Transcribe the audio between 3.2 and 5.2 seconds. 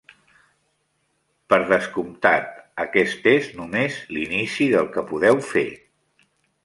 és només l'inici del que